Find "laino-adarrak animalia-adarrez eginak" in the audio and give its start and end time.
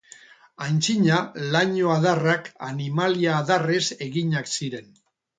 1.55-4.51